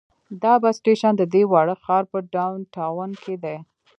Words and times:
دا 0.43 0.53
بس 0.63 0.75
سټیشن 0.79 1.13
د 1.17 1.23
دې 1.33 1.43
واړه 1.51 1.75
ښار 1.83 2.03
په 2.11 2.19
ډاون 2.33 2.59
ټاون 2.75 3.09
کې 3.23 3.35
دی. 3.43 3.57